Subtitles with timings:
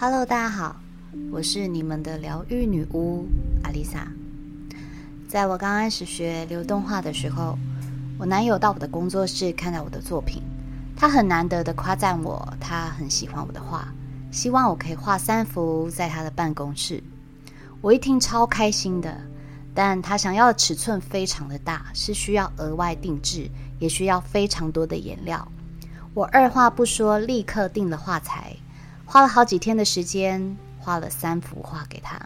[0.00, 0.76] Hello，大家好，
[1.32, 3.26] 我是你们的疗愈女巫
[3.64, 4.06] 阿丽萨。
[5.26, 7.58] 在我刚开始学流动画的时候，
[8.16, 10.40] 我男友到我的工作室看到我的作品，
[10.96, 13.92] 他很难得的夸赞我，他很喜欢我的画，
[14.30, 17.02] 希望我可以画三幅在他的办公室。
[17.80, 19.20] 我一听超开心的，
[19.74, 25.48] 但他想要的尺寸非常的大，是需要额外定制，也需要非常多的颜料。
[26.14, 28.54] 我二话不说，立刻订了画材。
[29.10, 32.20] 花了好几天的时间，画了三幅画给他。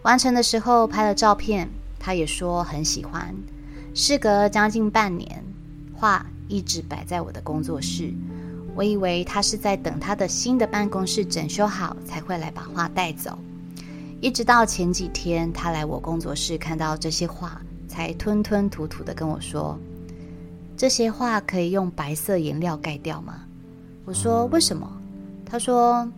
[0.00, 1.68] 完成的时候拍了照片，
[1.98, 3.34] 他也说很喜欢。
[3.94, 5.44] 事隔将近半年，
[5.94, 8.14] 画一直摆在我的工作室。
[8.74, 13.38] 我以为他是在等他的新的办公室整修好才会来把画带走。
[14.22, 19.78] 一直到前几天，他来我工作室看到这些画，才吞吞吐吐的跟我说
[20.78, 23.42] ：“这些画可以用白色颜料盖掉吗？”
[24.06, 24.90] 我说：“为什么？”
[25.50, 26.08] 他说：“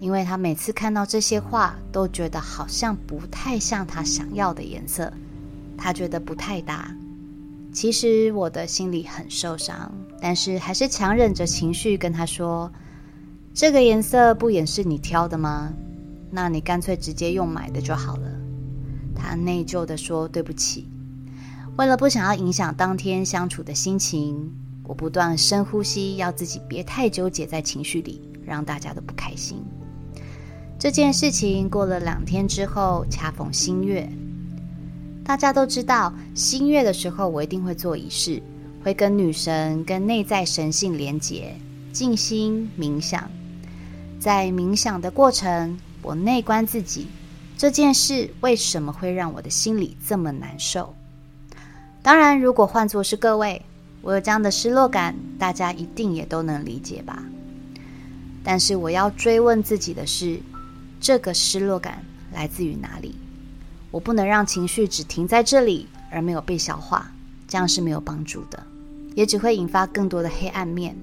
[0.00, 5.12] 因为他每次看到这些画，都觉得好像不太像他想要的颜色，
[5.78, 6.92] 他觉得不太搭。
[7.72, 12.72] 其实我的心里很受伤，但是还是强忍着情绪跟他说
[13.54, 15.72] ：‘这个颜色不也是你挑的吗？
[16.32, 18.28] 那你干脆直接用买的就好了。’
[19.14, 20.88] 他内疚的说：‘对不起。’
[21.78, 29.62] 为了不想要影响当天相处的心情，我不断深呼吸，要自己别太纠结在情绪里。”让大家都不开心。
[30.78, 34.08] 这件事情过了两天之后，恰逢新月。
[35.24, 38.40] 大家都知道，新月的时候我一定会做仪式，
[38.84, 41.56] 会跟女神、跟内在神性连结，
[41.92, 43.28] 静心冥想。
[44.20, 47.08] 在冥想的过程，我内观自己，
[47.58, 50.94] 这件事为什么会让我的心里这么难受？
[52.02, 53.60] 当然，如果换作是各位，
[54.02, 57.24] 我有这样的失落感，大家一定也都能理解吧。
[58.48, 60.38] 但是我要追问自己的是，
[61.00, 63.16] 这个失落感来自于哪里？
[63.90, 67.10] 我不能让情绪只停在这里而没有被消化，
[67.48, 68.62] 这样是没有帮助的，
[69.16, 70.96] 也只会引发更多的黑暗面。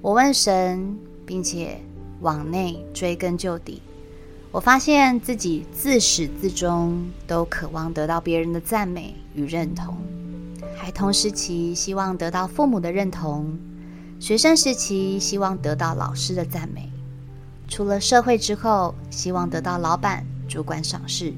[0.00, 0.96] 我问神，
[1.26, 1.80] 并且
[2.20, 3.82] 往内追根究底，
[4.52, 9.96] 我发现自己自始至终都渴望得到别人的赞美与认同，
[10.76, 13.58] 还同时期希望得到父母的认同。
[14.24, 16.90] 学生时期希望得到老师的赞美，
[17.68, 21.30] 出了社会之后希望得到老板、主管赏识，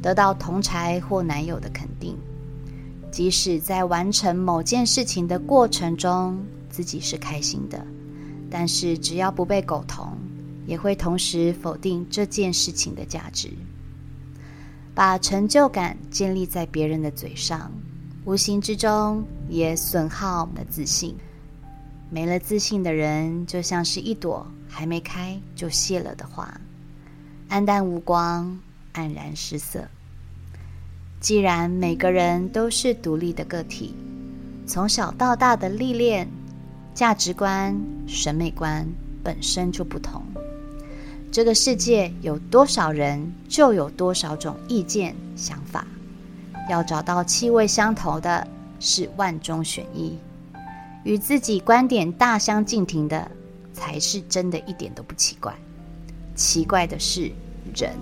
[0.00, 2.16] 得到同才或男友的肯定。
[3.12, 7.86] 即使在完成某件事情的过程中自己是开心的，
[8.48, 10.16] 但是只要不被苟同，
[10.66, 13.50] 也会同时否定这件事情的价值。
[14.94, 17.70] 把成就感建立在别人的嘴上，
[18.24, 21.14] 无形之中也损耗我们的自信。
[22.10, 26.60] 没了自信的人，就像是一朵还没开就谢了的花，
[27.50, 28.58] 黯淡无光，
[28.94, 29.86] 黯然失色。
[31.20, 33.94] 既然每个人都是独立的个体，
[34.66, 36.28] 从小到大的历练、
[36.94, 38.86] 价值观、审美观
[39.22, 40.22] 本身就不同。
[41.30, 45.86] 这个世界有多少人，就有多少种意见、想法。
[46.70, 48.46] 要找到气味相投的，
[48.80, 50.16] 是万中选一。
[51.08, 53.30] 与自己观点大相径庭的，
[53.72, 55.54] 才是真的一点都不奇怪。
[56.34, 57.32] 奇怪的是
[57.74, 57.96] 人。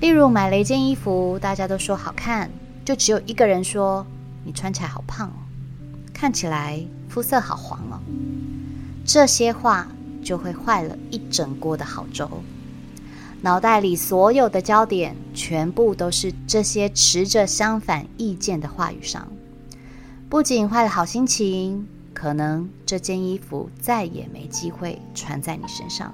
[0.00, 2.48] 例如买了一件衣服，大家都说好看，
[2.82, 4.06] 就只有一个人说
[4.42, 5.36] 你穿起来好胖哦，
[6.14, 8.00] 看起来肤色好黄哦。
[9.04, 9.86] 这些话
[10.22, 12.26] 就会坏了一整锅的好粥。
[13.42, 19.28] 脑袋里所有的焦点全部都是这些持着相反意见的话语上。
[20.34, 26.12] 不仅坏了好心情，可能这件衣服再也没机会穿在你身上。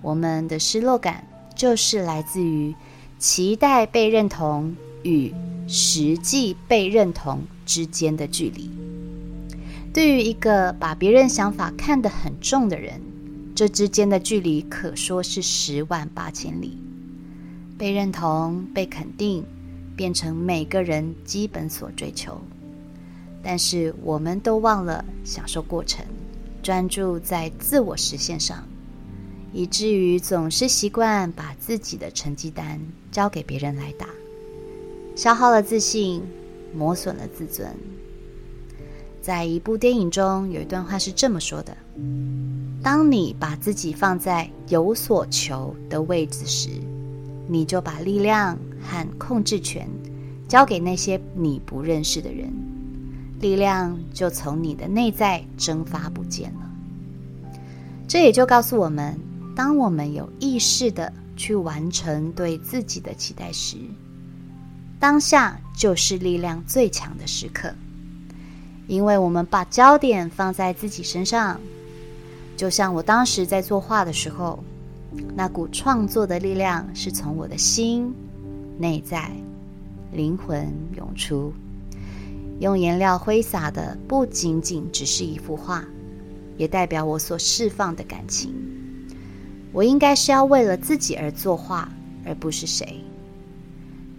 [0.00, 1.22] 我们的失落感
[1.54, 2.74] 就是来自于
[3.18, 5.34] 期待被认同与
[5.68, 8.70] 实际被认同之间的距离。
[9.92, 13.02] 对于一个把别人想法看得很重的人，
[13.54, 16.78] 这之间的距离可说是十万八千里。
[17.76, 19.44] 被认同、被肯定，
[19.94, 22.40] 变成每个人基本所追求。
[23.50, 26.04] 但是我们都忘了享受过程，
[26.62, 28.62] 专注在自我实现上，
[29.54, 32.78] 以至于总是习惯把自己的成绩单
[33.10, 34.06] 交给别人来打，
[35.16, 36.20] 消耗了自信，
[36.76, 37.66] 磨损了自尊。
[39.22, 41.74] 在一部电影中，有一段话是这么说的
[42.84, 46.68] ：“当你把自己放在有所求的位置时，
[47.48, 49.88] 你就把力量和控制权
[50.46, 52.52] 交给那些你不认识的人。”
[53.40, 56.60] 力量就从你的内在蒸发不见了。
[58.06, 59.18] 这也就告诉我们，
[59.54, 63.76] 当我们有意识的去完成对自己的期待时，
[64.98, 67.72] 当下就是力量最强的时刻，
[68.86, 71.60] 因为我们把焦点放在自己身上。
[72.56, 74.58] 就像我当时在作画的时候，
[75.36, 78.12] 那股创作的力量是从我的心、
[78.78, 79.30] 内在、
[80.12, 81.52] 灵魂涌出。
[82.60, 85.84] 用颜料挥洒的不仅仅只是一幅画，
[86.56, 88.52] 也代表我所释放的感情。
[89.72, 91.88] 我应该是要为了自己而作画，
[92.24, 93.00] 而不是谁。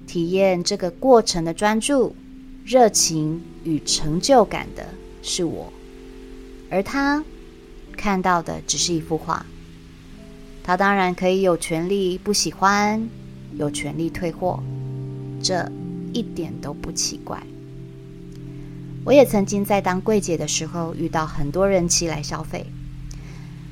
[0.07, 2.15] 体验这个过程的专注、
[2.63, 4.85] 热情与成就感的
[5.21, 5.71] 是我，
[6.69, 7.23] 而他
[7.97, 9.45] 看到的只是一幅画。
[10.63, 13.09] 他当然可以有权利不喜欢，
[13.57, 14.63] 有权利退货，
[15.43, 15.69] 这
[16.13, 17.41] 一点都不奇怪。
[19.05, 22.65] 我也曾经在当柜姐的时候遇到很多人气来消费，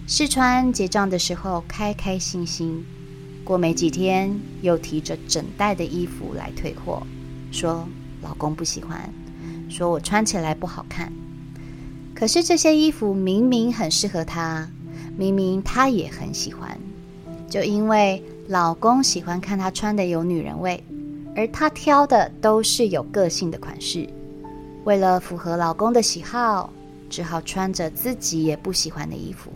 [0.07, 2.83] 试穿结账的时候开开心心，
[3.43, 7.05] 过没几天又提着整袋的衣服来退货，
[7.51, 7.87] 说
[8.21, 9.13] 老公不喜欢，
[9.69, 11.11] 说我穿起来不好看。
[12.15, 14.67] 可是这些衣服明明很适合她，
[15.17, 16.79] 明明她也很喜欢，
[17.47, 20.83] 就因为老公喜欢看她穿的有女人味，
[21.35, 24.09] 而她挑的都是有个性的款式。
[24.87, 26.69] 为了符合老公的喜好，
[27.09, 29.51] 只好穿着自己也不喜欢的衣服。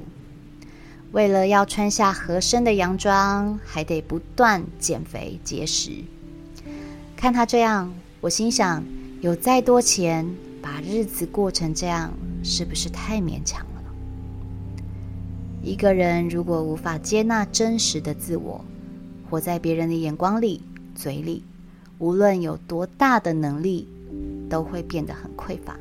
[1.13, 6.03] 为了要穿下合身的洋装，还得不断减肥节食。
[7.15, 8.83] 看他这样，我心想：
[9.21, 10.29] 有再多钱，
[10.61, 12.11] 把日子过成这样，
[12.43, 13.83] 是不是太勉强了？
[15.63, 18.59] 一个人如果无法接纳真实的自我，
[19.29, 20.61] 活在别人的眼光里、
[20.93, 21.45] 嘴里，
[21.99, 23.87] 无论有多大的能力。
[24.51, 25.77] 都会变得很匮乏，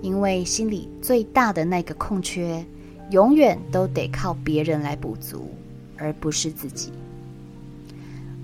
[0.00, 2.64] 因为心里最大的那个空缺，
[3.10, 5.50] 永远都得靠别人来补足，
[5.98, 6.92] 而不是自己。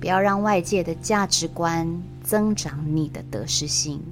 [0.01, 1.89] 不要让外界的价值观
[2.25, 4.03] 增长你的得失心，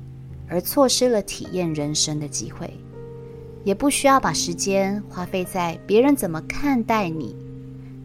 [0.48, 2.72] 而错失了体验人生的机会。
[3.64, 7.34] 也不需要把时间花费在别人怎么看待你，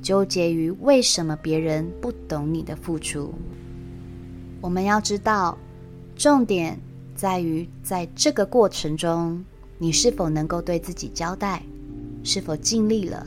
[0.01, 3.33] 纠结于为什么别人不懂你的付出。
[4.59, 5.57] 我们要知道，
[6.15, 6.77] 重点。
[7.15, 9.44] 在于在这个过程中，
[9.77, 11.63] 你是否能够对自己交代，
[12.23, 13.25] 是否尽力了，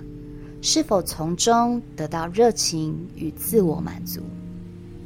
[0.61, 4.21] 是否从中得到热情与自我满足。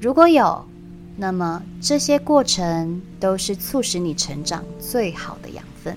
[0.00, 0.64] 如果有，
[1.16, 5.96] 那么这些过程都是促使你成长最好的养分，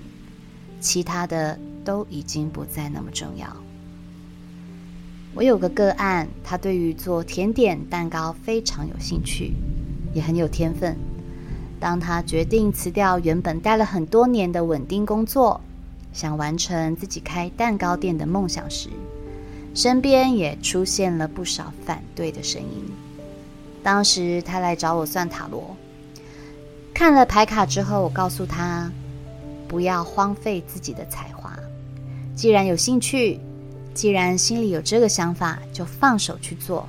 [0.79, 3.47] 其他的都已经不再那么重要。
[5.33, 9.53] 我有个个案，他对于做甜点蛋糕非常有兴趣，
[10.13, 10.95] 也很有天分。
[11.79, 15.61] 当他决定辞掉原本待了很多年的稳定工作，
[16.13, 18.89] 想完成自己开蛋糕店的梦想时，
[19.73, 22.85] 身边也出现了不少反对的声音。
[23.83, 25.75] 当时他来找我算塔罗，
[26.93, 28.91] 看了牌卡之后，我告诉他
[29.67, 31.53] 不要荒废自己的才华。
[32.35, 33.39] 既然有兴趣，
[33.93, 36.87] 既然心里有这个想法，就放手去做，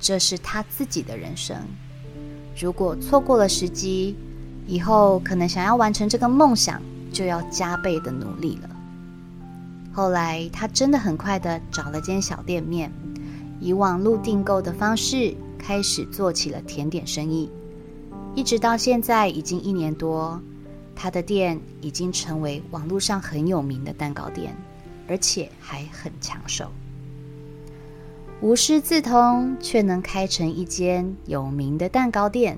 [0.00, 1.56] 这是他自己的人生。
[2.60, 4.16] 如果错过了时机，
[4.66, 6.82] 以后可能想要完成这个梦想，
[7.12, 8.68] 就要加倍的努力了。
[9.92, 12.92] 后来，他真的很快的找了间小店面，
[13.60, 17.48] 以网络订购的方式开始做起了甜点生意。
[18.34, 20.40] 一直到现在已经一年多，
[20.96, 24.52] 他的店已经成为网络上很有名的蛋糕店，
[25.08, 26.72] 而且还很抢手。
[28.40, 32.56] 无师自通，却能开成一间有名的蛋糕店，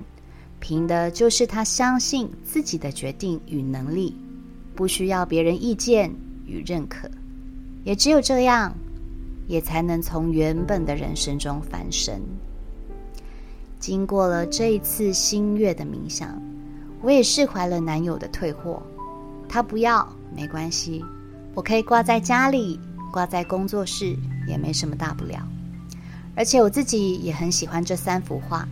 [0.59, 4.15] 凭的就是他相信自己的决定与能力，
[4.75, 6.13] 不需要别人意见
[6.45, 7.09] 与认可。
[7.83, 8.71] 也只有这样，
[9.47, 12.21] 也才能从原本的人生中翻身。
[13.79, 16.39] 经过了这一次新月的冥想，
[17.01, 18.83] 我也释怀了男友的退货。
[19.49, 21.03] 他不要没关系，
[21.55, 22.79] 我可以挂在家里，
[23.11, 24.15] 挂在工作室，
[24.47, 25.39] 也没什么大不了。
[26.35, 28.67] 而且我自己也很喜欢这三幅画，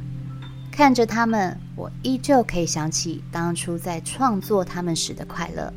[0.72, 5.72] 看着他们，我依旧可以想起当初在创作他们时的快乐，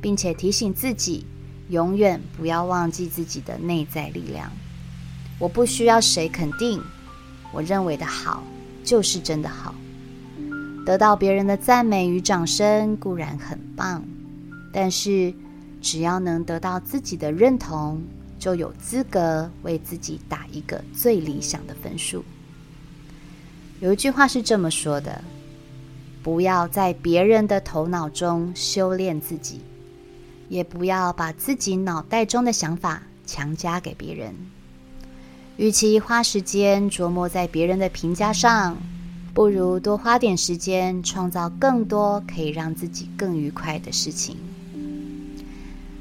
[0.00, 1.24] 并且提醒自己，
[1.70, 4.50] 永远不要忘记自己的内在力量。
[5.38, 6.82] 我不需要谁肯定，
[7.52, 8.42] 我认为的好
[8.84, 9.74] 就是真的好。
[10.84, 14.04] 得到别人的赞美与掌声固然很棒，
[14.72, 15.34] 但是
[15.80, 18.02] 只要能得到自己的认同。
[18.38, 22.24] 就有资格为自己打一个最理想的分数。
[23.80, 25.22] 有一句话是这么说的：
[26.22, 29.60] 不要在别人的头脑中修炼自己，
[30.48, 34.34] 也不要把自己脑袋中的想法强加给别人。
[35.56, 38.76] 与其花时间琢磨在别人的评价上，
[39.32, 44.36] 不如多花点时间创造更多可以让自己更愉快的事情。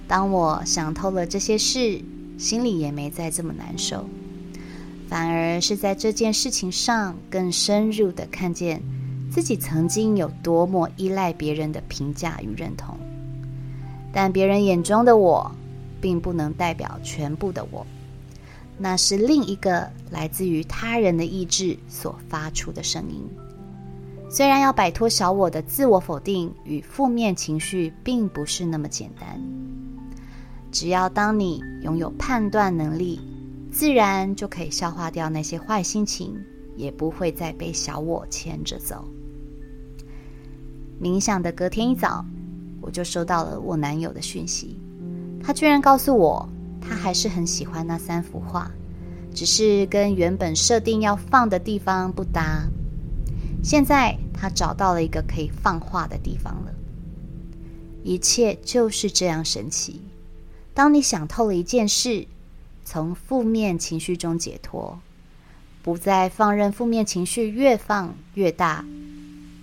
[0.08, 2.02] 当我想透了这些事，
[2.38, 4.06] 心里也没再这么难受，
[5.08, 8.82] 反而是在这件事情上更深入的看见
[9.32, 12.98] 自己曾经有多么依赖别人的评价与认同。
[14.14, 15.52] 但别人眼中的我，
[16.00, 17.86] 并不能代表全部的我，
[18.78, 23.28] 那是另一个来自于他人的意志所发出的声音。
[24.30, 29.42] 虽然要摆脱小我的自我否定与负面情绪，并不是那么简单。
[30.76, 33.22] 只要当你拥有判断能力，
[33.72, 36.38] 自然就可以消化掉那些坏心情，
[36.76, 39.08] 也不会再被小我牵着走。
[41.02, 42.26] 冥想的隔天一早。
[42.82, 44.78] 我就收到了我男友的讯息，
[45.42, 46.48] 他居然告诉我，
[46.82, 48.70] 他还是很喜欢那三幅画，
[49.34, 52.68] 只是跟原本设定要放的地方不搭。
[53.64, 56.72] 现在他找到了一个可以放画的地方了。
[58.04, 60.02] 一切就是这样神奇。
[60.76, 62.28] 当你想透了一件事，
[62.84, 65.00] 从负面情绪中解脱，
[65.82, 68.86] 不再放任负面情绪越放越大，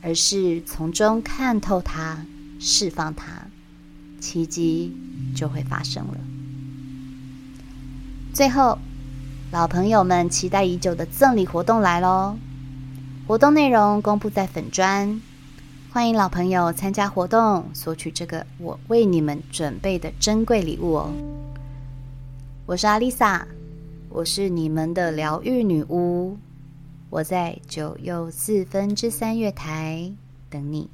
[0.01, 2.27] 而是从中看透它。
[2.65, 3.27] 释放它，
[4.21, 4.97] 奇迹
[5.35, 6.15] 就会发生了。
[8.33, 8.79] 最后，
[9.51, 12.37] 老朋友们期待已久的赠礼活动来喽！
[13.27, 15.21] 活动内容公布在粉砖，
[15.95, 21.13] 欢迎老朋友参加活动，索取这个我为你们准备的珍贵礼物哦。
[22.65, 23.47] 我是阿丽萨，
[24.09, 26.39] 我是你们的疗愈女巫，
[27.11, 30.11] 我在九又四分之三月台
[30.49, 30.89] 等你。